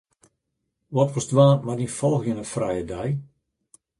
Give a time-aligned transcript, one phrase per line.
[0.95, 3.11] Wat wolst dwaan mei dyn folgjende frije dei?